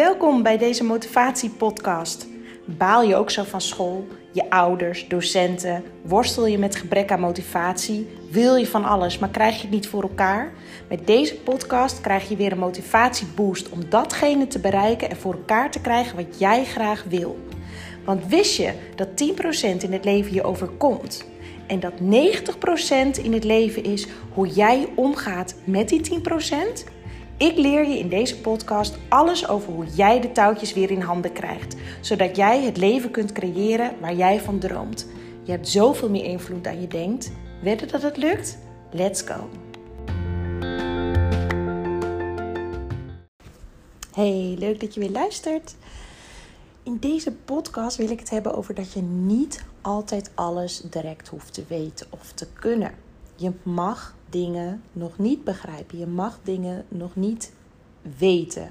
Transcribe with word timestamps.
Welkom 0.00 0.42
bij 0.42 0.58
deze 0.58 0.84
motivatiepodcast. 0.84 2.26
Baal 2.64 3.02
je 3.02 3.16
ook 3.16 3.30
zo 3.30 3.42
van 3.42 3.60
school, 3.60 4.06
je 4.32 4.50
ouders, 4.50 5.08
docenten? 5.08 5.84
Worstel 6.02 6.46
je 6.46 6.58
met 6.58 6.76
gebrek 6.76 7.12
aan 7.12 7.20
motivatie? 7.20 8.08
Wil 8.30 8.56
je 8.56 8.66
van 8.66 8.84
alles, 8.84 9.18
maar 9.18 9.28
krijg 9.28 9.54
je 9.54 9.60
het 9.60 9.70
niet 9.70 9.88
voor 9.88 10.02
elkaar? 10.02 10.52
Met 10.88 11.06
deze 11.06 11.36
podcast 11.36 12.00
krijg 12.00 12.28
je 12.28 12.36
weer 12.36 12.52
een 12.52 12.58
motivatieboost 12.58 13.68
om 13.68 13.88
datgene 13.88 14.46
te 14.46 14.58
bereiken 14.58 15.10
en 15.10 15.16
voor 15.16 15.32
elkaar 15.34 15.70
te 15.70 15.80
krijgen 15.80 16.16
wat 16.16 16.38
jij 16.38 16.64
graag 16.64 17.04
wil. 17.08 17.38
Want 18.04 18.26
wist 18.26 18.56
je 18.56 18.72
dat 18.96 19.08
10% 19.08 19.82
in 19.82 19.92
het 19.92 20.04
leven 20.04 20.34
je 20.34 20.42
overkomt? 20.42 21.24
En 21.66 21.80
dat 21.80 21.94
90% 23.18 23.22
in 23.22 23.32
het 23.32 23.44
leven 23.44 23.84
is 23.84 24.06
hoe 24.34 24.46
jij 24.48 24.88
omgaat 24.94 25.54
met 25.64 25.88
die 25.88 26.00
10%? 26.00 26.84
Ik 27.40 27.56
leer 27.56 27.88
je 27.88 27.98
in 27.98 28.08
deze 28.08 28.40
podcast 28.40 28.98
alles 29.08 29.48
over 29.48 29.72
hoe 29.72 29.86
jij 29.86 30.20
de 30.20 30.32
touwtjes 30.32 30.72
weer 30.72 30.90
in 30.90 31.00
handen 31.00 31.32
krijgt, 31.32 31.76
zodat 32.00 32.36
jij 32.36 32.62
het 32.62 32.76
leven 32.76 33.10
kunt 33.10 33.32
creëren 33.32 34.00
waar 34.00 34.14
jij 34.14 34.40
van 34.40 34.58
droomt. 34.58 35.06
Je 35.42 35.50
hebt 35.50 35.68
zoveel 35.68 36.10
meer 36.10 36.24
invloed 36.24 36.64
dan 36.64 36.80
je 36.80 36.86
denkt. 36.86 37.32
Wedden 37.62 37.88
dat 37.88 38.02
het 38.02 38.16
lukt? 38.16 38.58
Let's 38.90 39.22
go! 39.22 39.48
Hey, 44.12 44.56
leuk 44.58 44.80
dat 44.80 44.94
je 44.94 45.00
weer 45.00 45.10
luistert. 45.10 45.74
In 46.82 46.96
deze 46.98 47.32
podcast 47.32 47.96
wil 47.96 48.10
ik 48.10 48.18
het 48.18 48.30
hebben 48.30 48.54
over 48.54 48.74
dat 48.74 48.92
je 48.92 49.02
niet 49.02 49.64
altijd 49.80 50.30
alles 50.34 50.80
direct 50.80 51.28
hoeft 51.28 51.54
te 51.54 51.64
weten 51.68 52.06
of 52.10 52.32
te 52.32 52.46
kunnen. 52.52 52.94
Je 53.36 53.52
mag 53.62 54.14
dingen 54.30 54.82
nog 54.92 55.18
niet 55.18 55.44
begrijpen. 55.44 55.98
Je 55.98 56.06
mag 56.06 56.38
dingen 56.42 56.84
nog 56.88 57.16
niet 57.16 57.52
weten. 58.18 58.68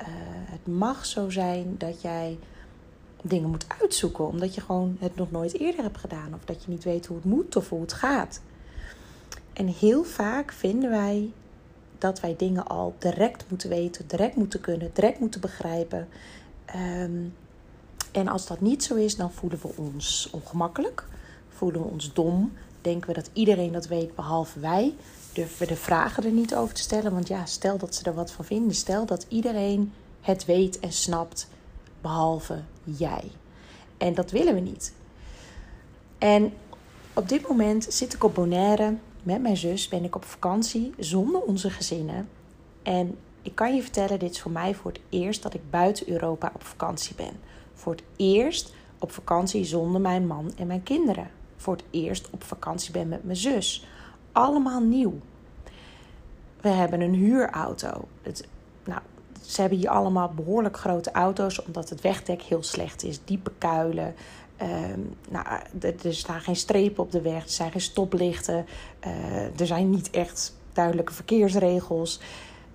Uh, 0.00 0.06
het 0.44 0.66
mag 0.66 1.06
zo 1.06 1.30
zijn 1.30 1.74
dat 1.78 2.02
jij 2.02 2.38
dingen 3.22 3.50
moet 3.50 3.66
uitzoeken, 3.80 4.26
omdat 4.26 4.54
je 4.54 4.60
gewoon 4.60 4.96
het 5.00 5.16
nog 5.16 5.30
nooit 5.30 5.58
eerder 5.58 5.82
hebt 5.82 5.98
gedaan, 5.98 6.34
of 6.34 6.44
dat 6.44 6.64
je 6.64 6.70
niet 6.70 6.84
weet 6.84 7.06
hoe 7.06 7.16
het 7.16 7.24
moet 7.24 7.56
of 7.56 7.68
hoe 7.68 7.80
het 7.80 7.92
gaat. 7.92 8.40
En 9.52 9.66
heel 9.66 10.04
vaak 10.04 10.52
vinden 10.52 10.90
wij 10.90 11.32
dat 11.98 12.20
wij 12.20 12.34
dingen 12.36 12.66
al 12.66 12.94
direct 12.98 13.44
moeten 13.48 13.68
weten, 13.68 14.06
direct 14.06 14.36
moeten 14.36 14.60
kunnen, 14.60 14.90
direct 14.92 15.18
moeten 15.18 15.40
begrijpen. 15.40 16.08
Um, 16.76 17.34
en 18.12 18.28
als 18.28 18.46
dat 18.46 18.60
niet 18.60 18.84
zo 18.84 18.94
is, 18.94 19.16
dan 19.16 19.32
voelen 19.32 19.58
we 19.62 19.68
ons 19.76 20.28
ongemakkelijk, 20.32 21.06
voelen 21.48 21.82
we 21.82 21.88
ons 21.88 22.12
dom, 22.12 22.52
denken 22.82 23.08
we 23.08 23.14
dat 23.14 23.30
iedereen 23.32 23.72
dat 23.72 23.86
weet 23.86 24.14
behalve 24.14 24.60
wij. 24.60 24.94
Durven 25.32 25.58
we 25.58 25.66
de 25.66 25.76
vragen 25.76 26.24
er 26.24 26.30
niet 26.30 26.54
over 26.54 26.74
te 26.74 26.80
stellen. 26.80 27.12
Want 27.12 27.28
ja, 27.28 27.46
stel 27.46 27.78
dat 27.78 27.94
ze 27.94 28.04
er 28.04 28.14
wat 28.14 28.30
van 28.30 28.44
vinden. 28.44 28.74
Stel 28.74 29.06
dat 29.06 29.26
iedereen 29.28 29.92
het 30.20 30.44
weet 30.44 30.80
en 30.80 30.92
snapt 30.92 31.48
behalve 32.00 32.62
jij. 32.84 33.30
En 33.96 34.14
dat 34.14 34.30
willen 34.30 34.54
we 34.54 34.60
niet. 34.60 34.92
En 36.18 36.52
op 37.14 37.28
dit 37.28 37.48
moment 37.48 37.86
zit 37.88 38.14
ik 38.14 38.24
op 38.24 38.34
Bonaire 38.34 38.96
met 39.22 39.42
mijn 39.42 39.56
zus. 39.56 39.88
Ben 39.88 40.04
ik 40.04 40.16
op 40.16 40.24
vakantie 40.24 40.94
zonder 40.98 41.40
onze 41.40 41.70
gezinnen. 41.70 42.28
En 42.82 43.18
ik 43.42 43.54
kan 43.54 43.74
je 43.74 43.82
vertellen, 43.82 44.18
dit 44.18 44.30
is 44.30 44.40
voor 44.40 44.50
mij 44.50 44.74
voor 44.74 44.90
het 44.92 45.00
eerst 45.08 45.42
dat 45.42 45.54
ik 45.54 45.70
buiten 45.70 46.08
Europa 46.08 46.52
op 46.54 46.64
vakantie 46.64 47.14
ben. 47.14 47.40
Voor 47.74 47.92
het 47.92 48.02
eerst 48.16 48.72
op 48.98 49.12
vakantie 49.12 49.64
zonder 49.64 50.00
mijn 50.00 50.26
man 50.26 50.52
en 50.56 50.66
mijn 50.66 50.82
kinderen 50.82 51.30
voor 51.62 51.76
het 51.76 51.84
eerst 51.90 52.30
op 52.30 52.44
vakantie 52.44 52.92
ben 52.92 53.08
met 53.08 53.24
mijn 53.24 53.36
zus. 53.36 53.86
Allemaal 54.32 54.80
nieuw. 54.80 55.14
We 56.60 56.68
hebben 56.68 57.00
een 57.00 57.14
huurauto. 57.14 58.08
Het, 58.22 58.48
nou, 58.84 59.00
ze 59.42 59.60
hebben 59.60 59.78
hier 59.78 59.88
allemaal 59.88 60.28
behoorlijk 60.28 60.76
grote 60.76 61.10
auto's, 61.12 61.64
omdat 61.64 61.88
het 61.88 62.00
wegdek 62.00 62.42
heel 62.42 62.62
slecht 62.62 63.02
is. 63.02 63.24
Diepe 63.24 63.52
kuilen. 63.58 64.14
Um, 64.62 65.16
nou, 65.30 65.46
er 65.80 66.14
staan 66.14 66.40
geen 66.40 66.56
strepen 66.56 67.02
op 67.02 67.12
de 67.12 67.20
weg, 67.20 67.42
er 67.42 67.50
zijn 67.50 67.70
geen 67.70 67.80
stoplichten. 67.80 68.66
Uh, 69.06 69.60
er 69.60 69.66
zijn 69.66 69.90
niet 69.90 70.10
echt 70.10 70.56
duidelijke 70.72 71.12
verkeersregels. 71.12 72.20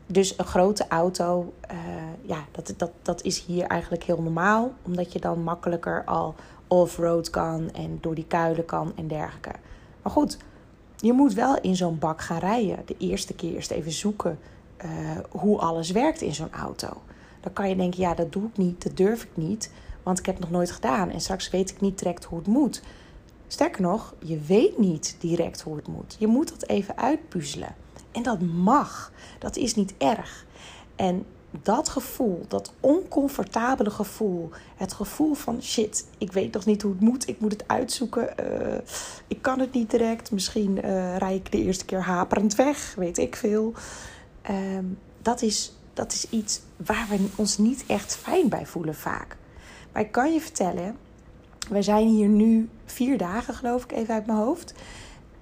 Dus 0.06 0.38
een 0.38 0.46
grote 0.46 0.88
auto, 0.88 1.54
uh, 1.72 1.78
ja, 2.22 2.46
dat, 2.52 2.74
dat, 2.78 2.92
dat 3.02 3.24
is 3.24 3.46
hier 3.46 3.66
eigenlijk 3.66 4.04
heel 4.04 4.22
normaal. 4.22 4.72
Omdat 4.82 5.14
je 5.14 5.20
dan 5.20 5.44
makkelijker 5.44 6.04
al 6.06 6.36
off-road 6.68 7.30
kan 7.30 7.72
en 7.72 7.98
door 8.02 8.16
die 8.16 8.28
kuilen 8.28 8.66
kan 8.66 8.92
en 8.96 9.08
dergelijke. 9.08 9.52
Maar 10.02 10.12
goed, 10.12 10.38
je 10.98 11.14
moet 11.14 11.34
wel 11.34 11.62
in 11.62 11.76
zo'n 11.76 12.00
bak 12.00 12.22
gaan 12.22 12.40
rijden. 12.40 12.80
De 12.86 12.96
eerste 12.98 13.34
keer 13.34 13.54
eerst 13.54 13.72
even 13.72 13.92
zoeken 13.92 14.40
uh, 14.86 14.92
hoe 15.30 15.60
alles 15.60 15.92
werkt 15.92 16.22
in 16.22 16.36
zo'n 16.36 16.54
auto. 16.54 17.02
Dan 17.42 17.54
kan 17.54 17.70
je 17.70 17.76
denken, 17.76 18.00
ja, 18.00 18.14
dat 18.14 18.32
doe 18.32 18.44
ik 18.48 18.58
niet, 18.58 18.84
dat 18.84 18.98
durf 18.98 19.24
ik 19.24 19.32
niet, 19.34 19.72
want 20.04 20.20
ik 20.20 20.26
heb 20.26 20.36
het 20.36 20.44
nog 20.44 20.54
nooit 20.54 20.72
gedaan 20.72 21.10
en 21.10 21.22
straks 21.22 21.50
weet 21.50 21.70
ik 21.70 21.82
niet 21.82 22.00
direct 22.00 22.24
hoe 22.24 22.38
het 22.38 22.48
moet. 22.48 22.82
Sterker 23.48 23.82
nog, 23.82 24.14
je 24.24 24.40
weet 24.40 24.78
niet 24.78 25.16
direct 25.20 25.62
hoe 25.62 25.76
het 25.76 25.88
moet. 25.88 26.16
Je 26.20 26.28
moet 26.28 26.50
dat 26.50 26.70
even 26.70 26.98
uitpuzzelen. 26.98 27.76
En 28.12 28.24
dat 28.24 28.42
mag. 28.42 29.12
Dat 29.40 29.56
is 29.56 29.76
niet 29.76 29.94
erg. 29.98 30.46
En 30.96 31.26
dat 31.52 31.90
gevoel, 31.90 32.46
dat 32.48 32.74
oncomfortabele 32.80 33.90
gevoel, 33.90 34.50
het 34.76 34.94
gevoel 34.94 35.34
van 35.34 35.62
shit, 35.62 36.08
ik 36.18 36.32
weet 36.32 36.54
nog 36.54 36.66
niet 36.66 36.82
hoe 36.82 36.92
het 36.92 37.02
moet, 37.02 37.28
ik 37.28 37.40
moet 37.40 37.52
het 37.52 37.68
uitzoeken, 37.68 38.34
uh, 38.40 38.78
ik 39.28 39.42
kan 39.42 39.60
het 39.60 39.74
niet 39.74 39.92
direct, 39.92 40.32
misschien 40.32 40.86
uh, 40.86 41.18
rij 41.18 41.36
ik 41.36 41.52
de 41.52 41.64
eerste 41.64 41.86
keer 41.86 42.02
haperend 42.02 42.56
weg, 42.56 42.96
weet 42.96 43.18
ik 43.18 43.36
veel. 43.36 43.74
Uh, 44.50 44.56
dat, 45.22 45.42
is, 45.42 45.76
dat 45.94 46.14
is 46.14 46.30
iets 46.30 46.62
waar 46.76 47.08
we 47.10 47.28
ons 47.36 47.58
niet 47.58 47.84
echt 47.88 48.16
fijn 48.16 48.50
bij 48.50 48.66
voelen 48.66 48.96
vaak. 48.96 49.38
Maar 49.92 50.02
ik 50.02 50.12
kan 50.12 50.34
je 50.34 50.42
vertellen, 50.42 50.98
wij 51.70 51.82
zijn 51.82 52.08
hier 52.08 52.28
nu 52.28 52.70
vier 52.86 53.18
dagen 53.18 53.54
geloof 53.54 53.84
ik 53.84 53.92
even 53.92 54.14
uit 54.14 54.26
mijn 54.26 54.38
hoofd. 54.38 54.74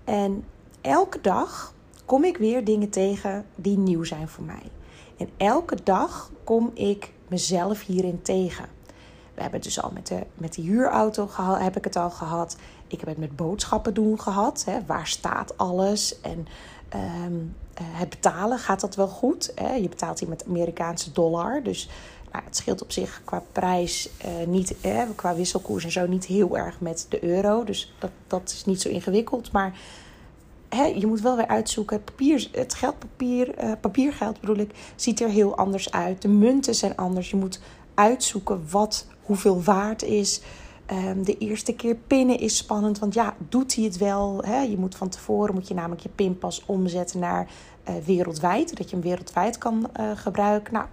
En 0.03 0.43
elke 0.81 1.21
dag 1.21 1.73
kom 2.05 2.23
ik 2.23 2.37
weer 2.37 2.63
dingen 2.63 2.89
tegen 2.89 3.45
die 3.55 3.77
nieuw 3.77 4.03
zijn 4.03 4.27
voor 4.27 4.43
mij. 4.43 4.71
En 5.17 5.29
elke 5.37 5.77
dag 5.83 6.31
kom 6.43 6.71
ik 6.73 7.11
mezelf 7.27 7.85
hierin 7.85 8.21
tegen. 8.21 8.65
We 9.33 9.41
hebben 9.41 9.59
het 9.59 9.63
dus 9.63 9.81
al 9.81 9.91
met, 9.93 10.07
de, 10.07 10.23
met 10.33 10.53
die 10.53 10.65
huurauto 10.65 11.27
gehad, 11.27 11.59
heb 11.59 11.77
ik 11.77 11.83
het 11.83 11.95
al 11.95 12.09
gehad. 12.09 12.57
Ik 12.87 12.99
heb 12.99 13.09
het 13.09 13.17
met 13.17 13.35
boodschappen 13.35 13.93
doen 13.93 14.19
gehad. 14.19 14.63
Hè. 14.65 14.85
Waar 14.85 15.07
staat 15.07 15.57
alles? 15.57 16.21
En 16.21 16.47
ehm, 16.89 17.33
eh, 17.73 17.83
het 17.87 18.09
betalen, 18.09 18.59
gaat 18.59 18.81
dat 18.81 18.95
wel 18.95 19.07
goed? 19.07 19.51
Hè? 19.55 19.73
Je 19.73 19.89
betaalt 19.89 20.19
hier 20.19 20.29
met 20.29 20.45
Amerikaanse 20.45 21.11
dollar. 21.11 21.63
Dus 21.63 21.89
nou, 22.31 22.43
het 22.45 22.55
scheelt 22.55 22.81
op 22.81 22.91
zich 22.91 23.21
qua 23.23 23.43
prijs 23.51 24.09
uh, 24.25 24.47
niet, 24.47 24.75
qua 25.15 25.35
wisselkoers 25.35 25.83
en 25.83 25.91
zo 25.91 26.07
niet 26.07 26.25
heel 26.25 26.57
erg 26.57 26.79
met 26.79 27.05
de 27.09 27.23
euro. 27.23 27.63
Dus 27.63 27.93
dat, 27.99 28.11
dat 28.27 28.49
is 28.49 28.65
niet 28.65 28.81
zo 28.81 28.89
ingewikkeld. 28.89 29.51
Maar 29.51 29.79
je 30.83 31.07
moet 31.07 31.21
wel 31.21 31.35
weer 31.35 31.47
uitzoeken. 31.47 32.03
Papier, 32.03 32.49
het 32.51 32.73
geldpapier, 32.73 33.63
uh, 33.63 33.71
papiergeld 33.81 34.39
bedoel 34.39 34.57
ik, 34.57 34.71
ziet 34.95 35.21
er 35.21 35.29
heel 35.29 35.57
anders 35.57 35.91
uit. 35.91 36.21
De 36.21 36.27
munten 36.27 36.75
zijn 36.75 36.95
anders. 36.95 37.29
Je 37.29 37.37
moet 37.37 37.59
uitzoeken 37.93 38.63
wat 38.69 39.07
hoeveel 39.21 39.63
waard 39.63 40.03
is. 40.03 40.41
Um, 40.91 41.23
de 41.23 41.37
eerste 41.37 41.73
keer 41.73 41.95
pinnen 41.95 42.39
is 42.39 42.57
spannend, 42.57 42.99
want 42.99 43.13
ja, 43.13 43.35
doet 43.49 43.75
hij 43.75 43.83
het 43.83 43.97
wel? 43.97 44.41
Hè? 44.43 44.61
Je 44.61 44.77
moet 44.77 44.95
van 44.95 45.09
tevoren 45.09 45.53
moet 45.53 45.67
je 45.67 45.73
namelijk 45.73 46.01
je 46.01 46.09
pinpas 46.09 46.63
omzetten 46.65 47.19
naar 47.19 47.47
uh, 47.89 47.95
wereldwijd, 48.05 48.77
dat 48.77 48.89
je 48.89 48.95
hem 48.95 49.05
wereldwijd 49.05 49.57
kan 49.57 49.89
uh, 49.99 50.11
gebruiken. 50.15 50.73
Nou, 50.73 50.85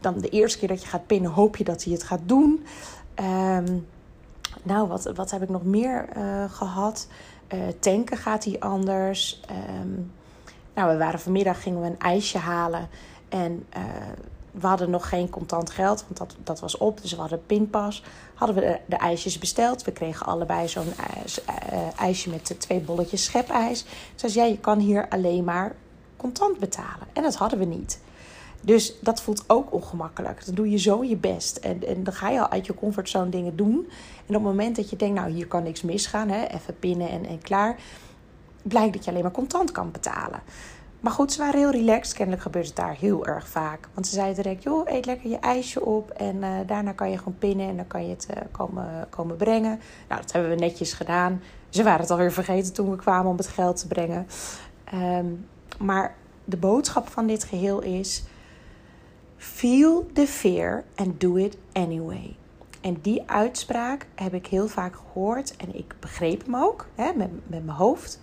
dan 0.00 0.18
de 0.18 0.28
eerste 0.28 0.58
keer 0.58 0.68
dat 0.68 0.82
je 0.82 0.88
gaat 0.88 1.06
pinnen, 1.06 1.30
hoop 1.30 1.56
je 1.56 1.64
dat 1.64 1.84
hij 1.84 1.92
het 1.92 2.02
gaat 2.02 2.20
doen. 2.24 2.64
Um, 3.20 3.86
nou, 4.62 4.88
wat, 4.88 5.12
wat 5.14 5.30
heb 5.30 5.42
ik 5.42 5.48
nog 5.48 5.64
meer 5.64 6.08
gehad? 6.50 7.08
Uh, 7.54 7.60
tanken 7.80 8.16
gaat 8.16 8.44
hij 8.44 8.56
anders. 8.58 9.40
Um, 9.80 10.12
nou, 10.74 10.92
we 10.92 10.98
waren 10.98 11.20
vanmiddag 11.20 11.62
gingen 11.62 11.80
we 11.80 11.86
een 11.86 11.98
ijsje 11.98 12.38
halen. 12.38 12.88
En 13.28 13.66
uh, 13.76 13.82
we 14.50 14.66
hadden 14.66 14.90
nog 14.90 15.08
geen 15.08 15.30
contant 15.30 15.70
geld, 15.70 16.04
want 16.06 16.16
dat, 16.16 16.36
dat 16.44 16.60
was 16.60 16.76
op. 16.76 17.02
Dus 17.02 17.12
we 17.12 17.20
hadden 17.20 17.46
pinpas. 17.46 18.02
Hadden 18.34 18.56
we 18.56 18.78
de, 18.86 18.96
ijsjes 18.96 19.38
besteld. 19.38 19.84
We 19.84 19.92
kregen 19.92 20.26
allebei 20.26 20.68
zo'n 20.68 20.86
uh, 20.86 22.00
ijsje 22.00 22.30
met 22.30 22.54
twee 22.58 22.80
bolletjes 22.80 23.24
schepijs. 23.24 23.84
Dus 24.16 24.34
ja, 24.34 24.44
je 24.44 24.58
kan 24.58 24.78
hier 24.78 25.08
alleen 25.08 25.44
maar 25.44 25.74
contant 26.16 26.58
betalen. 26.58 27.06
En 27.12 27.22
dat 27.22 27.34
hadden 27.34 27.58
we 27.58 27.64
niet. 27.64 28.00
Dus 28.60 28.94
dat 29.00 29.22
voelt 29.22 29.44
ook 29.46 29.72
ongemakkelijk. 29.72 30.46
Dan 30.46 30.54
doe 30.54 30.70
je 30.70 30.78
zo 30.78 31.04
je 31.04 31.16
best. 31.16 31.56
En, 31.56 31.86
en 31.86 32.04
dan 32.04 32.12
ga 32.12 32.28
je 32.28 32.40
al 32.40 32.50
uit 32.50 32.66
je 32.66 32.74
comfortzone 32.74 33.30
dingen 33.30 33.56
doen. 33.56 33.88
En 34.26 34.36
op 34.36 34.42
het 34.42 34.42
moment 34.42 34.76
dat 34.76 34.90
je 34.90 34.96
denkt, 34.96 35.20
nou 35.20 35.30
hier 35.30 35.46
kan 35.46 35.62
niks 35.62 35.82
misgaan, 35.82 36.28
hè, 36.28 36.44
even 36.44 36.78
pinnen 36.78 37.08
en, 37.08 37.26
en 37.26 37.38
klaar. 37.38 37.76
Blijkt 38.62 38.92
dat 38.92 39.04
je 39.04 39.10
alleen 39.10 39.22
maar 39.22 39.32
contant 39.32 39.72
kan 39.72 39.90
betalen. 39.90 40.40
Maar 41.00 41.12
goed, 41.12 41.32
ze 41.32 41.38
waren 41.38 41.60
heel 41.60 41.70
relaxed. 41.70 42.16
Kennelijk 42.16 42.42
gebeurt 42.42 42.66
het 42.66 42.76
daar 42.76 42.96
heel 42.98 43.26
erg 43.26 43.48
vaak. 43.48 43.88
Want 43.94 44.06
ze 44.06 44.14
zeiden 44.14 44.42
direct, 44.42 44.62
joh, 44.62 44.90
eet 44.90 45.06
lekker 45.06 45.30
je 45.30 45.38
ijsje 45.38 45.84
op. 45.84 46.10
En 46.10 46.36
uh, 46.36 46.48
daarna 46.66 46.92
kan 46.92 47.10
je 47.10 47.18
gewoon 47.18 47.38
pinnen 47.38 47.68
en 47.68 47.76
dan 47.76 47.86
kan 47.86 48.04
je 48.04 48.10
het 48.10 48.26
uh, 48.30 48.36
komen, 48.50 49.06
komen 49.10 49.36
brengen. 49.36 49.80
Nou, 50.08 50.20
dat 50.20 50.32
hebben 50.32 50.50
we 50.50 50.56
netjes 50.56 50.92
gedaan. 50.92 51.42
Ze 51.68 51.82
waren 51.82 52.00
het 52.00 52.10
alweer 52.10 52.32
vergeten 52.32 52.72
toen 52.72 52.90
we 52.90 52.96
kwamen 52.96 53.30
om 53.30 53.36
het 53.36 53.46
geld 53.46 53.76
te 53.76 53.86
brengen. 53.86 54.26
Um, 54.94 55.46
maar 55.78 56.14
de 56.44 56.56
boodschap 56.56 57.08
van 57.08 57.26
dit 57.26 57.44
geheel 57.44 57.80
is 57.80 58.24
Feel 59.40 60.06
the 60.12 60.26
fear 60.26 60.84
and 60.94 61.20
do 61.20 61.36
it 61.36 61.56
anyway. 61.72 62.36
En 62.80 62.98
die 63.02 63.22
uitspraak 63.26 64.06
heb 64.14 64.34
ik 64.34 64.46
heel 64.46 64.68
vaak 64.68 64.96
gehoord 64.96 65.56
en 65.56 65.76
ik 65.76 65.94
begreep 66.00 66.44
hem 66.44 66.56
ook 66.56 66.86
hè, 66.94 67.12
met, 67.16 67.30
met 67.46 67.64
mijn 67.64 67.76
hoofd. 67.76 68.20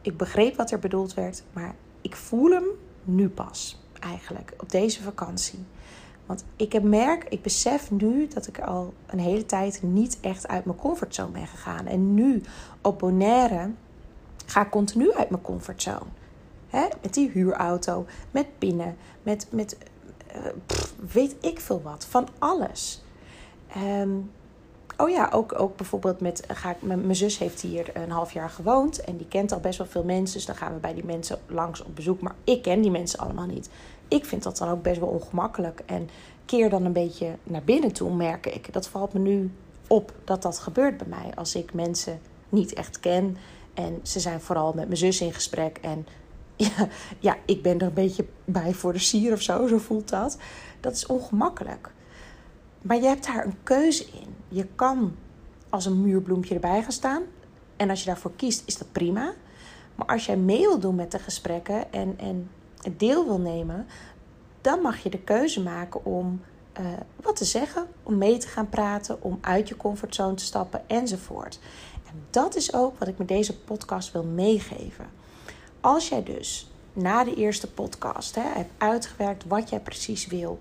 Ik 0.00 0.16
begreep 0.16 0.56
wat 0.56 0.70
er 0.70 0.78
bedoeld 0.78 1.14
werd, 1.14 1.42
maar 1.52 1.74
ik 2.00 2.16
voel 2.16 2.50
hem 2.50 2.64
nu 3.04 3.28
pas 3.28 3.80
eigenlijk 4.00 4.54
op 4.58 4.70
deze 4.70 5.02
vakantie. 5.02 5.58
Want 6.26 6.44
ik 6.56 6.82
merk, 6.82 7.24
ik 7.24 7.42
besef 7.42 7.90
nu 7.90 8.28
dat 8.28 8.46
ik 8.46 8.60
al 8.60 8.94
een 9.06 9.18
hele 9.18 9.46
tijd 9.46 9.82
niet 9.82 10.18
echt 10.20 10.48
uit 10.48 10.64
mijn 10.64 10.78
comfortzone 10.78 11.30
ben 11.30 11.46
gegaan. 11.46 11.86
En 11.86 12.14
nu 12.14 12.42
op 12.82 12.98
Bonaire 12.98 13.70
ga 14.46 14.62
ik 14.62 14.70
continu 14.70 15.12
uit 15.12 15.30
mijn 15.30 15.42
comfortzone. 15.42 16.10
Hè? 16.68 16.86
Met 17.02 17.14
die 17.14 17.30
huurauto, 17.30 18.06
met 18.30 18.58
pinnen, 18.58 18.96
met, 19.22 19.46
met 19.50 19.76
uh, 20.36 20.46
weet 21.12 21.36
ik 21.40 21.60
veel 21.60 21.82
wat, 21.82 22.06
van 22.08 22.28
alles. 22.38 23.02
Um, 23.76 24.30
oh 24.96 25.10
ja, 25.10 25.28
ook, 25.32 25.60
ook 25.60 25.76
bijvoorbeeld 25.76 26.20
met, 26.20 26.44
ga 26.48 26.70
ik, 26.70 26.82
mijn 26.82 27.16
zus 27.16 27.38
heeft 27.38 27.60
hier 27.60 27.96
een 27.96 28.10
half 28.10 28.32
jaar 28.32 28.50
gewoond 28.50 29.00
en 29.00 29.16
die 29.16 29.28
kent 29.28 29.52
al 29.52 29.60
best 29.60 29.78
wel 29.78 29.86
veel 29.86 30.04
mensen. 30.04 30.36
Dus 30.36 30.46
dan 30.46 30.56
gaan 30.56 30.74
we 30.74 30.80
bij 30.80 30.94
die 30.94 31.04
mensen 31.04 31.38
langs 31.46 31.82
op 31.82 31.96
bezoek. 31.96 32.20
Maar 32.20 32.34
ik 32.44 32.62
ken 32.62 32.80
die 32.80 32.90
mensen 32.90 33.18
allemaal 33.18 33.46
niet. 33.46 33.68
Ik 34.08 34.24
vind 34.24 34.42
dat 34.42 34.58
dan 34.58 34.68
ook 34.68 34.82
best 34.82 35.00
wel 35.00 35.08
ongemakkelijk. 35.08 35.82
En 35.86 36.08
keer 36.44 36.70
dan 36.70 36.84
een 36.84 36.92
beetje 36.92 37.34
naar 37.42 37.62
binnen 37.62 37.92
toe, 37.92 38.14
merk 38.14 38.46
ik. 38.46 38.72
Dat 38.72 38.88
valt 38.88 39.12
me 39.12 39.18
nu 39.18 39.50
op 39.86 40.12
dat 40.24 40.42
dat 40.42 40.58
gebeurt 40.58 40.96
bij 40.96 41.06
mij. 41.06 41.32
Als 41.34 41.54
ik 41.54 41.74
mensen 41.74 42.20
niet 42.48 42.72
echt 42.72 43.00
ken 43.00 43.36
en 43.74 44.00
ze 44.02 44.20
zijn 44.20 44.40
vooral 44.40 44.72
met 44.72 44.86
mijn 44.86 44.96
zus 44.96 45.20
in 45.20 45.32
gesprek. 45.32 45.78
En 45.82 46.06
ja, 46.56 46.88
ja 47.18 47.36
ik 47.46 47.62
ben 47.62 47.78
er 47.78 47.86
een 47.86 47.94
beetje 47.94 48.26
bij 48.44 48.74
voor 48.74 48.92
de 48.92 48.98
sier 48.98 49.32
of 49.32 49.42
zo, 49.42 49.66
zo 49.66 49.78
voelt 49.78 50.08
dat. 50.08 50.38
Dat 50.80 50.92
is 50.92 51.06
ongemakkelijk. 51.06 51.90
Maar 52.82 52.96
je 52.96 53.06
hebt 53.06 53.26
daar 53.26 53.44
een 53.44 53.62
keuze 53.62 54.04
in. 54.04 54.34
Je 54.48 54.66
kan 54.74 55.14
als 55.68 55.86
een 55.86 56.00
muurbloempje 56.00 56.54
erbij 56.54 56.82
gaan 56.82 56.92
staan. 56.92 57.22
En 57.76 57.90
als 57.90 58.00
je 58.00 58.06
daarvoor 58.06 58.32
kiest, 58.36 58.62
is 58.66 58.78
dat 58.78 58.92
prima. 58.92 59.32
Maar 59.94 60.06
als 60.06 60.26
jij 60.26 60.36
mee 60.36 60.60
wil 60.60 60.78
doen 60.78 60.94
met 60.94 61.10
de 61.10 61.18
gesprekken 61.18 61.92
en, 61.92 62.14
en 62.18 62.50
deel 62.96 63.24
wil 63.24 63.38
nemen, 63.38 63.86
dan 64.60 64.80
mag 64.80 64.98
je 64.98 65.10
de 65.10 65.18
keuze 65.18 65.62
maken 65.62 66.04
om 66.04 66.40
uh, 66.80 66.86
wat 67.22 67.36
te 67.36 67.44
zeggen, 67.44 67.86
om 68.02 68.18
mee 68.18 68.38
te 68.38 68.48
gaan 68.48 68.68
praten, 68.68 69.22
om 69.22 69.38
uit 69.40 69.68
je 69.68 69.76
comfortzone 69.76 70.34
te 70.34 70.44
stappen 70.44 70.88
enzovoort. 70.88 71.58
En 72.06 72.22
dat 72.30 72.56
is 72.56 72.74
ook 72.74 72.98
wat 72.98 73.08
ik 73.08 73.18
met 73.18 73.28
deze 73.28 73.58
podcast 73.58 74.12
wil 74.12 74.24
meegeven. 74.24 75.06
Als 75.86 76.08
jij 76.08 76.22
dus 76.22 76.70
na 76.92 77.24
de 77.24 77.34
eerste 77.34 77.70
podcast 77.70 78.34
hè, 78.34 78.42
hebt 78.42 78.70
uitgewerkt 78.78 79.44
wat 79.46 79.70
jij 79.70 79.80
precies 79.80 80.26
wil, 80.26 80.60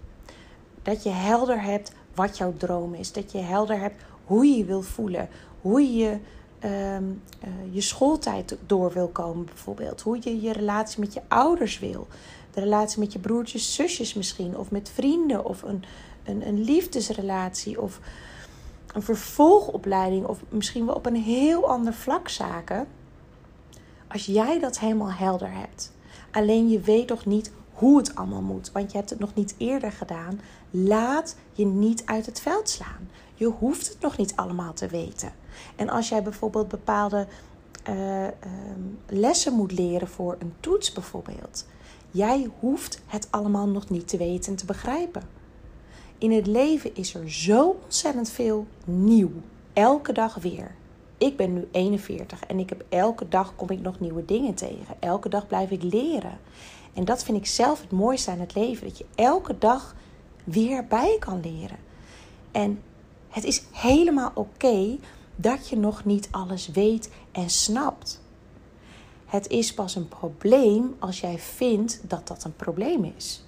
dat 0.81 1.03
je 1.03 1.09
helder 1.09 1.61
hebt 1.61 1.91
wat 2.15 2.37
jouw 2.37 2.53
droom 2.57 2.93
is, 2.93 3.11
dat 3.11 3.31
je 3.31 3.37
helder 3.37 3.79
hebt 3.79 4.03
hoe 4.25 4.45
je 4.45 4.57
je 4.57 4.65
wil 4.65 4.81
voelen, 4.81 5.29
hoe 5.61 5.93
je 5.95 6.17
uh, 6.65 6.97
je 7.71 7.81
schooltijd 7.81 8.57
door 8.65 8.93
wil 8.93 9.07
komen, 9.07 9.45
bijvoorbeeld, 9.45 10.01
hoe 10.01 10.17
je 10.21 10.41
je 10.41 10.53
relatie 10.53 10.99
met 10.99 11.13
je 11.13 11.21
ouders 11.27 11.79
wil, 11.79 12.07
de 12.51 12.59
relatie 12.59 12.99
met 12.99 13.13
je 13.13 13.19
broertjes, 13.19 13.75
zusjes 13.75 14.13
misschien, 14.13 14.57
of 14.57 14.71
met 14.71 14.89
vrienden, 14.89 15.45
of 15.45 15.61
een, 15.61 15.83
een, 16.23 16.47
een 16.47 16.63
liefdesrelatie, 16.63 17.81
of 17.81 17.99
een 18.93 19.03
vervolgopleiding, 19.03 20.25
of 20.25 20.39
misschien 20.49 20.85
wel 20.85 20.95
op 20.95 21.05
een 21.05 21.21
heel 21.21 21.69
ander 21.69 21.93
vlak 21.93 22.29
zaken. 22.29 22.87
Als 24.15 24.25
jij 24.25 24.59
dat 24.59 24.79
helemaal 24.79 25.11
helder 25.11 25.53
hebt, 25.53 25.91
alleen 26.31 26.69
je 26.69 26.79
weet 26.79 27.09
nog 27.09 27.25
niet 27.25 27.51
hoe 27.73 27.97
het 27.97 28.15
allemaal 28.15 28.41
moet, 28.41 28.71
want 28.71 28.91
je 28.91 28.97
hebt 28.97 29.09
het 29.09 29.19
nog 29.19 29.33
niet 29.33 29.55
eerder 29.57 29.91
gedaan, 29.91 30.39
laat 30.69 31.35
je 31.53 31.65
niet 31.65 32.05
uit 32.05 32.25
het 32.25 32.39
veld 32.39 32.69
slaan. 32.69 33.09
Je 33.33 33.45
hoeft 33.45 33.87
het 33.87 33.99
nog 33.99 34.17
niet 34.17 34.35
allemaal 34.35 34.73
te 34.73 34.87
weten. 34.87 35.33
En 35.75 35.89
als 35.89 36.09
jij 36.09 36.23
bijvoorbeeld 36.23 36.67
bepaalde 36.67 37.27
uh, 37.89 38.27
lessen 39.07 39.53
moet 39.53 39.71
leren 39.71 40.07
voor 40.07 40.35
een 40.39 40.53
toets, 40.59 40.91
bijvoorbeeld, 40.91 41.65
jij 42.11 42.49
hoeft 42.59 43.01
het 43.05 43.27
allemaal 43.29 43.67
nog 43.67 43.89
niet 43.89 44.07
te 44.07 44.17
weten 44.17 44.51
en 44.51 44.57
te 44.57 44.65
begrijpen. 44.65 45.23
In 46.17 46.31
het 46.31 46.47
leven 46.47 46.95
is 46.95 47.13
er 47.13 47.31
zo 47.31 47.79
ontzettend 47.83 48.29
veel 48.29 48.67
nieuw. 48.85 49.31
Elke 49.73 50.13
dag 50.13 50.35
weer. 50.35 50.75
Ik 51.17 51.37
ben 51.37 51.53
nu 51.53 51.67
41 51.71 52.43
en 52.43 52.59
ik 52.59 52.69
heb 52.69 52.85
elke 52.89 53.27
dag 53.27 53.55
kom 53.55 53.69
ik 53.69 53.81
nog 53.81 53.99
nieuwe 53.99 54.25
dingen 54.25 54.53
tegen. 54.53 54.95
Elke 54.99 55.29
dag 55.29 55.47
blijf 55.47 55.69
ik 55.69 55.83
leren. 55.83 56.39
En 56.93 57.05
dat 57.05 57.23
vind 57.23 57.37
ik 57.37 57.45
zelf 57.45 57.81
het 57.81 57.91
mooiste 57.91 58.31
aan 58.31 58.39
het 58.39 58.55
leven. 58.55 58.87
Dat 58.87 58.97
je 58.97 59.05
elke 59.15 59.57
dag 59.57 59.95
weer 60.43 60.85
bij 60.87 61.17
kan 61.19 61.39
leren. 61.39 61.77
En 62.51 62.81
het 63.29 63.43
is 63.43 63.63
helemaal 63.71 64.31
oké 64.33 64.97
dat 65.35 65.69
je 65.69 65.77
nog 65.77 66.05
niet 66.05 66.27
alles 66.31 66.67
weet 66.67 67.09
en 67.31 67.49
snapt. 67.49 68.21
Het 69.25 69.47
is 69.47 69.73
pas 69.73 69.95
een 69.95 70.07
probleem 70.07 70.95
als 70.99 71.19
jij 71.19 71.39
vindt 71.39 72.01
dat 72.03 72.27
dat 72.27 72.43
een 72.43 72.55
probleem 72.55 73.13
is. 73.17 73.43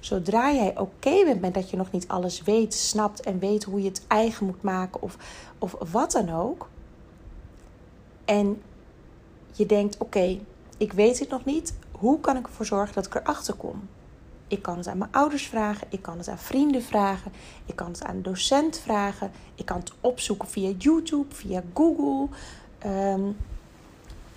Zodra 0.00 0.52
jij 0.52 0.78
oké 0.78 1.24
bent 1.24 1.40
met 1.40 1.54
dat 1.54 1.70
je 1.70 1.76
nog 1.76 1.92
niet 1.92 2.08
alles 2.08 2.42
weet, 2.42 2.74
snapt 2.74 3.20
en 3.20 3.38
weet 3.38 3.64
hoe 3.64 3.82
je 3.82 3.88
het 3.88 4.04
eigen 4.06 4.46
moet 4.46 4.62
maken 4.62 5.02
of, 5.02 5.16
of 5.58 5.76
wat 5.92 6.12
dan 6.12 6.30
ook. 6.30 6.68
En 8.30 8.62
je 9.52 9.66
denkt: 9.66 9.98
oké, 9.98 10.38
ik 10.76 10.92
weet 10.92 11.18
het 11.18 11.28
nog 11.28 11.44
niet. 11.44 11.74
Hoe 11.90 12.20
kan 12.20 12.36
ik 12.36 12.46
ervoor 12.46 12.66
zorgen 12.66 12.94
dat 12.94 13.06
ik 13.06 13.14
erachter 13.14 13.54
kom? 13.54 13.88
Ik 14.48 14.62
kan 14.62 14.76
het 14.76 14.86
aan 14.86 14.98
mijn 14.98 15.12
ouders 15.12 15.46
vragen, 15.46 15.86
ik 15.90 16.02
kan 16.02 16.18
het 16.18 16.28
aan 16.28 16.38
vrienden 16.38 16.82
vragen, 16.82 17.32
ik 17.66 17.76
kan 17.76 17.90
het 17.90 18.04
aan 18.04 18.16
een 18.16 18.22
docent 18.22 18.78
vragen, 18.78 19.30
ik 19.54 19.64
kan 19.64 19.78
het 19.78 19.92
opzoeken 20.00 20.48
via 20.48 20.72
YouTube, 20.78 21.34
via 21.34 21.62
Google, 21.74 22.28
um, 22.86 23.36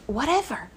whatever. 0.05 0.69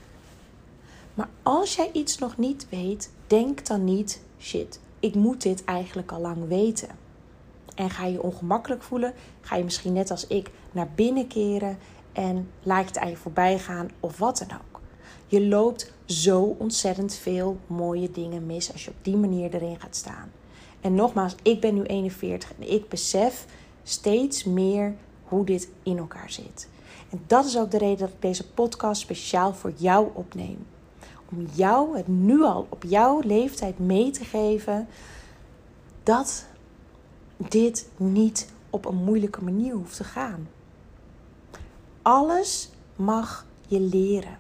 Maar 1.15 1.29
als 1.43 1.77
jij 1.77 1.91
iets 1.93 2.19
nog 2.19 2.37
niet 2.37 2.67
weet, 2.69 3.11
denk 3.27 3.67
dan 3.67 3.85
niet: 3.85 4.21
shit, 4.41 4.81
ik 5.01 5.15
moet 5.15 5.43
dit 5.43 5.65
eigenlijk 5.65 6.13
al 6.13 6.21
lang 6.21 6.49
weten. 6.49 6.89
En 7.75 7.91
ga 7.91 8.07
je 8.07 8.23
ongemakkelijk 8.23 8.83
voelen, 8.83 9.15
ga 9.41 9.57
je 9.57 9.65
misschien 9.65 9.93
net 9.93 10.11
als 10.11 10.27
ik 10.27 10.51
naar 10.73 10.89
binnen 10.95 11.27
keren 11.27 11.79
en 12.17 12.51
laat 12.63 12.87
het 12.87 12.99
aan 12.99 13.09
je 13.09 13.17
voorbij 13.17 13.59
gaan 13.59 13.91
of 14.01 14.19
wat 14.19 14.45
dan 14.49 14.59
ook. 14.59 14.81
Je 15.27 15.47
loopt 15.47 15.93
zo 16.05 16.57
ontzettend 16.59 17.15
veel 17.15 17.59
mooie 17.67 18.11
dingen 18.11 18.47
mis 18.47 18.73
als 18.73 18.85
je 18.85 18.91
op 18.91 18.97
die 19.03 19.17
manier 19.17 19.55
erin 19.55 19.81
gaat 19.81 19.97
staan. 19.97 20.31
En 20.81 20.95
nogmaals, 20.95 21.35
ik 21.43 21.61
ben 21.61 21.75
nu 21.75 21.83
41 21.83 22.53
en 22.59 22.73
ik 22.73 22.89
besef 22.89 23.47
steeds 23.83 24.45
meer 24.45 24.95
hoe 25.25 25.45
dit 25.45 25.69
in 25.83 25.99
elkaar 25.99 26.31
zit. 26.31 26.69
En 27.11 27.23
dat 27.27 27.45
is 27.45 27.59
ook 27.59 27.71
de 27.71 27.79
reden 27.79 27.99
dat 27.99 28.09
ik 28.09 28.23
deze 28.23 28.51
podcast 28.51 29.01
speciaal 29.01 29.55
voor 29.55 29.73
jou 29.77 30.09
opneem. 30.15 30.67
Om 31.31 31.47
jou 31.53 31.97
het 31.97 32.09
nu 32.09 32.43
al 32.43 32.67
op 32.69 32.85
jouw 32.89 33.21
leeftijd 33.21 33.79
mee 33.79 34.11
te 34.11 34.25
geven 34.25 34.89
dat 36.03 36.47
dit 37.37 37.89
niet 37.97 38.49
op 38.71 38.85
een 38.85 39.05
moeilijke 39.05 39.45
manier 39.45 39.75
hoeft 39.75 39.97
te 39.97 40.05
gaan. 40.05 40.49
Alles 42.07 42.71
mag 42.97 43.47
je 43.67 43.81
leren. 43.81 44.39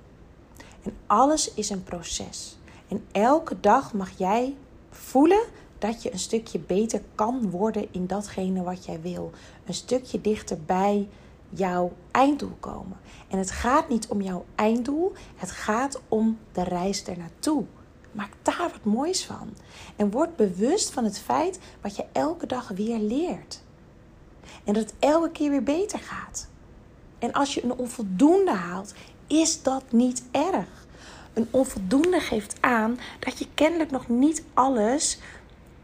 En 0.82 0.96
alles 1.06 1.54
is 1.54 1.70
een 1.70 1.85
proces. 1.85 2.56
En 2.88 3.04
elke 3.12 3.61
dag 3.61 3.92
mag 3.92 4.11
jij 4.18 4.56
voelen 4.90 5.42
dat 5.78 6.02
je 6.02 6.12
een 6.12 6.18
stukje 6.18 6.58
beter 6.58 7.02
kan 7.14 7.50
worden 7.50 7.88
in 7.90 8.06
datgene 8.06 8.62
wat 8.62 8.85
jij 8.85 9.00
wil. 9.00 9.30
Een 9.64 9.75
stukje 9.75 10.20
dichter 10.20 10.58
bij 10.66 11.08
jouw 11.49 11.92
einddoel 12.11 12.56
komen. 12.61 12.99
En 13.28 13.38
het 13.38 13.50
gaat 13.50 13.88
niet 13.88 14.08
om 14.08 14.20
jouw 14.20 14.44
einddoel, 14.54 15.12
het 15.37 15.50
gaat 15.50 16.00
om 16.08 16.38
de 16.52 16.62
reis 16.62 17.04
ernaartoe. 17.04 17.64
Maak 18.12 18.32
daar 18.42 18.70
wat 18.73 18.85
moois 18.94 19.25
van. 19.25 19.54
En 19.96 20.11
word 20.11 20.37
bewust 20.37 20.90
van 20.90 21.04
het 21.04 21.18
feit 21.18 21.58
wat 21.80 21.96
je 21.96 22.04
elke 22.12 22.46
dag 22.46 22.68
weer 22.68 22.99
leert. 22.99 23.62
En 24.64 24.75
dat 24.75 24.82
het 24.82 24.94
elke 24.99 25.30
keer 25.30 25.50
weer 25.50 25.62
beter 25.62 25.99
gaat. 25.99 26.49
En 27.26 27.33
als 27.33 27.54
je 27.54 27.64
een 27.64 27.76
onvoldoende 27.76 28.52
haalt, 28.52 28.95
is 29.26 29.62
dat 29.62 29.83
niet 29.90 30.23
erg. 30.30 30.87
Een 31.33 31.49
onvoldoende 31.50 32.21
geeft 32.21 32.56
aan 32.61 32.99
dat 33.18 33.38
je 33.38 33.47
kennelijk 33.54 33.90
nog 33.90 34.09
niet 34.09 34.42
alles 34.54 35.18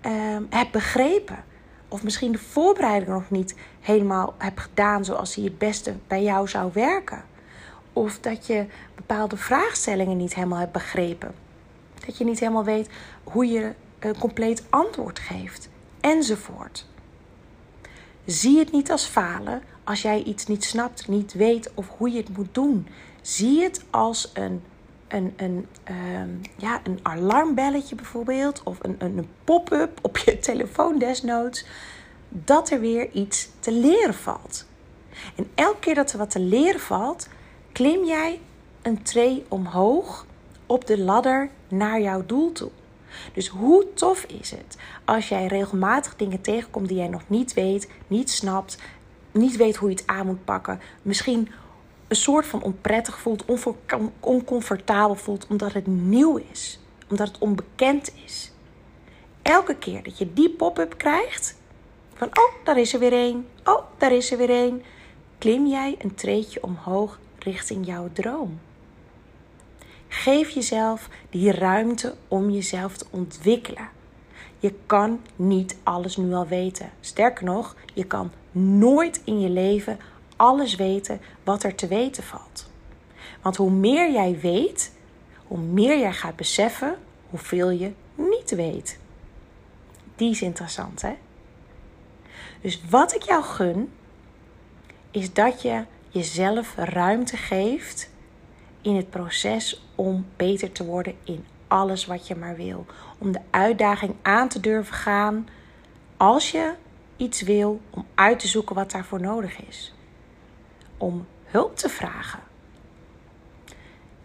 um, 0.06 0.46
hebt 0.50 0.70
begrepen. 0.70 1.44
Of 1.88 2.02
misschien 2.02 2.32
de 2.32 2.38
voorbereiding 2.38 3.10
nog 3.10 3.30
niet 3.30 3.54
helemaal 3.80 4.34
hebt 4.38 4.60
gedaan 4.60 5.04
zoals 5.04 5.34
die 5.34 5.44
het 5.44 5.58
beste 5.58 5.94
bij 6.06 6.22
jou 6.22 6.48
zou 6.48 6.70
werken. 6.72 7.24
Of 7.92 8.18
dat 8.18 8.46
je 8.46 8.66
bepaalde 8.94 9.36
vraagstellingen 9.36 10.16
niet 10.16 10.34
helemaal 10.34 10.58
hebt 10.58 10.72
begrepen. 10.72 11.34
Dat 12.06 12.16
je 12.18 12.24
niet 12.24 12.40
helemaal 12.40 12.64
weet 12.64 12.88
hoe 13.24 13.46
je 13.46 13.72
een 13.98 14.18
compleet 14.18 14.64
antwoord 14.70 15.18
geeft. 15.18 15.68
Enzovoort. 16.00 16.86
Zie 18.24 18.58
het 18.58 18.72
niet 18.72 18.90
als 18.90 19.04
falen 19.04 19.62
als 19.84 20.02
jij 20.02 20.22
iets 20.22 20.46
niet 20.46 20.64
snapt, 20.64 21.08
niet 21.08 21.32
weet 21.32 21.70
of 21.74 21.88
hoe 21.88 22.10
je 22.10 22.16
het 22.16 22.36
moet 22.36 22.54
doen. 22.54 22.86
Zie 23.22 23.62
het 23.62 23.84
als 23.90 24.30
een 24.34 24.62
een, 25.12 25.32
een, 25.36 25.66
ehm, 25.84 26.30
ja, 26.56 26.80
een 26.84 26.98
alarmbelletje 27.02 27.94
bijvoorbeeld, 27.94 28.62
of 28.62 28.78
een, 28.82 28.96
een, 28.98 29.18
een 29.18 29.28
pop-up 29.44 29.98
op 30.02 30.16
je 30.18 30.38
telefoon 30.48 30.98
desnoods, 30.98 31.64
dat 32.28 32.70
er 32.70 32.80
weer 32.80 33.10
iets 33.10 33.48
te 33.60 33.72
leren 33.72 34.14
valt. 34.14 34.66
En 35.36 35.50
elke 35.54 35.78
keer 35.78 35.94
dat 35.94 36.12
er 36.12 36.18
wat 36.18 36.30
te 36.30 36.40
leren 36.40 36.80
valt, 36.80 37.28
klim 37.72 38.04
jij 38.04 38.40
een 38.82 39.02
tree 39.02 39.44
omhoog 39.48 40.26
op 40.66 40.86
de 40.86 40.98
ladder 40.98 41.50
naar 41.68 42.00
jouw 42.00 42.26
doel 42.26 42.52
toe. 42.52 42.70
Dus 43.32 43.48
hoe 43.48 43.86
tof 43.94 44.24
is 44.24 44.50
het 44.50 44.76
als 45.04 45.28
jij 45.28 45.46
regelmatig 45.46 46.16
dingen 46.16 46.40
tegenkomt 46.40 46.88
die 46.88 46.96
jij 46.96 47.08
nog 47.08 47.22
niet 47.26 47.54
weet, 47.54 47.88
niet 48.06 48.30
snapt, 48.30 48.78
niet 49.32 49.56
weet 49.56 49.76
hoe 49.76 49.88
je 49.88 49.94
het 49.94 50.06
aan 50.06 50.26
moet 50.26 50.44
pakken, 50.44 50.80
misschien 51.02 51.48
een 52.08 52.16
soort 52.16 52.46
van 52.46 52.62
onprettig 52.62 53.18
voelt, 53.18 53.44
oncomfortabel 54.20 55.14
voelt, 55.14 55.46
omdat 55.46 55.72
het 55.72 55.86
nieuw 55.86 56.36
is, 56.50 56.78
omdat 57.08 57.28
het 57.28 57.38
onbekend 57.38 58.12
is. 58.24 58.52
Elke 59.42 59.76
keer 59.76 60.02
dat 60.02 60.18
je 60.18 60.32
die 60.32 60.50
pop-up 60.50 60.98
krijgt, 60.98 61.56
van 62.14 62.28
oh, 62.28 62.64
daar 62.64 62.78
is 62.78 62.92
er 62.92 62.98
weer 62.98 63.12
één, 63.12 63.46
oh, 63.64 63.82
daar 63.98 64.12
is 64.12 64.32
er 64.32 64.38
weer 64.38 64.50
één, 64.50 64.82
klim 65.38 65.66
jij 65.66 65.94
een 65.98 66.14
treetje 66.14 66.62
omhoog 66.62 67.18
richting 67.38 67.86
jouw 67.86 68.08
droom. 68.12 68.60
Geef 70.08 70.50
jezelf 70.50 71.08
die 71.30 71.52
ruimte 71.52 72.14
om 72.28 72.50
jezelf 72.50 72.96
te 72.96 73.06
ontwikkelen. 73.10 73.88
Je 74.62 74.74
kan 74.86 75.20
niet 75.36 75.76
alles 75.82 76.16
nu 76.16 76.34
al 76.34 76.46
weten. 76.46 76.90
Sterker 77.00 77.44
nog, 77.44 77.76
je 77.94 78.04
kan 78.04 78.30
nooit 78.52 79.20
in 79.24 79.40
je 79.40 79.48
leven 79.48 79.98
alles 80.36 80.74
weten 80.74 81.20
wat 81.44 81.62
er 81.62 81.74
te 81.74 81.86
weten 81.86 82.22
valt. 82.22 82.70
Want 83.40 83.56
hoe 83.56 83.70
meer 83.70 84.12
jij 84.12 84.38
weet, 84.40 84.92
hoe 85.46 85.58
meer 85.58 85.98
jij 85.98 86.12
gaat 86.12 86.36
beseffen 86.36 86.96
hoeveel 87.30 87.70
je 87.70 87.92
niet 88.14 88.50
weet. 88.50 88.98
Die 90.16 90.30
is 90.30 90.42
interessant, 90.42 91.02
hè? 91.02 91.12
Dus 92.60 92.80
wat 92.90 93.14
ik 93.14 93.22
jou 93.22 93.42
gun, 93.42 93.92
is 95.10 95.32
dat 95.32 95.62
je 95.62 95.84
jezelf 96.08 96.74
ruimte 96.76 97.36
geeft 97.36 98.10
in 98.80 98.96
het 98.96 99.10
proces 99.10 99.86
om 99.94 100.26
beter 100.36 100.72
te 100.72 100.84
worden 100.84 101.14
in 101.24 101.44
alles 101.72 102.06
wat 102.06 102.26
je 102.26 102.36
maar 102.36 102.56
wil. 102.56 102.86
Om 103.18 103.32
de 103.32 103.40
uitdaging 103.50 104.14
aan 104.22 104.48
te 104.48 104.60
durven 104.60 104.94
gaan 104.94 105.48
als 106.16 106.50
je 106.50 106.74
iets 107.16 107.42
wil, 107.42 107.80
om 107.90 108.06
uit 108.14 108.38
te 108.38 108.48
zoeken 108.48 108.74
wat 108.74 108.90
daarvoor 108.90 109.20
nodig 109.20 109.66
is. 109.66 109.94
Om 110.96 111.26
hulp 111.44 111.76
te 111.76 111.88
vragen. 111.88 112.40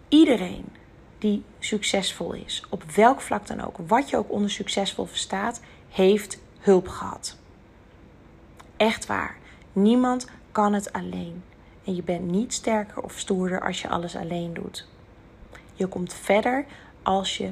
Iedereen 0.07 0.65
die 1.17 1.43
succesvol 1.59 2.33
is, 2.33 2.63
op 2.69 2.83
welk 2.83 3.21
vlak 3.21 3.47
dan 3.47 3.65
ook, 3.65 3.77
wat 3.87 4.09
je 4.09 4.17
ook 4.17 4.31
onder 4.31 4.49
succesvol 4.49 5.05
verstaat, 5.05 5.61
heeft 5.89 6.39
hulp 6.59 6.87
gehad. 6.87 7.37
Echt 8.77 9.05
waar. 9.05 9.37
Niemand 9.73 10.27
kan 10.51 10.73
het 10.73 10.93
alleen. 10.93 11.43
En 11.83 11.95
je 11.95 12.03
bent 12.03 12.31
niet 12.31 12.53
sterker 12.53 13.01
of 13.01 13.17
stoerder 13.17 13.61
als 13.61 13.81
je 13.81 13.89
alles 13.89 14.15
alleen 14.15 14.53
doet. 14.53 14.87
Je 15.73 15.87
komt 15.87 16.13
verder 16.13 16.65
als 17.07 17.37
je 17.37 17.49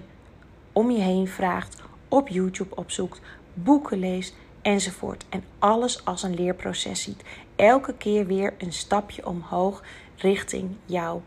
om 0.71 0.91
je 0.91 1.01
heen 1.01 1.27
vraagt, 1.27 1.81
op 2.07 2.27
YouTube 2.27 2.75
opzoekt, 2.75 3.21
boeken 3.53 4.00
leest 4.00 4.35
enzovoort. 4.62 5.25
En 5.29 5.43
alles 5.59 6.05
als 6.05 6.24
een 6.24 6.33
leerproces 6.33 7.01
ziet. 7.01 7.24
Elke 7.55 7.93
keer 7.93 8.25
weer 8.25 8.53
een 8.57 8.74
stapje 8.74 9.25
omhoog 9.25 9.83
richting 10.17 10.75
jouw 10.85 11.21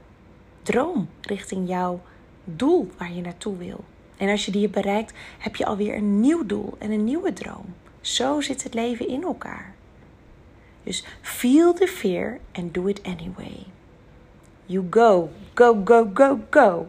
droom, 0.62 1.08
richting 1.20 1.68
jouw 1.68 2.00
doel 2.44 2.90
waar 2.98 3.12
je 3.12 3.20
naartoe 3.20 3.56
wil. 3.56 3.84
En 4.16 4.28
als 4.28 4.44
je 4.44 4.52
die 4.52 4.68
bereikt, 4.68 5.12
heb 5.38 5.56
je 5.56 5.66
alweer 5.66 5.94
een 5.94 6.20
nieuw 6.20 6.46
doel 6.46 6.74
en 6.78 6.90
een 6.90 7.04
nieuwe 7.04 7.32
droom. 7.32 7.74
Zo 8.00 8.40
zit 8.40 8.62
het 8.62 8.74
leven 8.74 9.08
in 9.08 9.22
elkaar. 9.22 9.74
Dus 10.82 11.04
feel 11.20 11.74
the 11.74 11.86
fear 11.86 12.38
and 12.52 12.74
do 12.74 12.86
it 12.86 13.02
anyway. 13.02 13.66
You 14.66 14.86
go, 14.90 15.30
go, 15.54 15.80
go, 15.84 16.10
go, 16.14 16.38
go. 16.50 16.86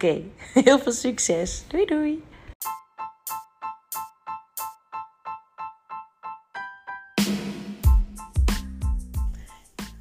Oké, 0.00 0.22
heel 0.64 0.78
veel 0.78 0.92
succes. 0.92 1.64
Doei 1.68 1.84
doei. 1.86 2.22